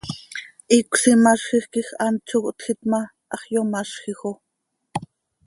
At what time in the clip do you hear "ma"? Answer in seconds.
2.91-3.01